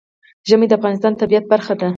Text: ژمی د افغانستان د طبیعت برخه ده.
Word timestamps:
ژمی 0.49 0.67
د 0.67 0.73
افغانستان 0.79 1.11
د 1.13 1.17
طبیعت 1.21 1.45
برخه 1.51 1.73
ده. 1.79 1.87